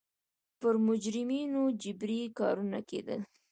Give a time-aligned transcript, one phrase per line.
[0.59, 3.21] پر مجرمینو جبري کارونه کېدل.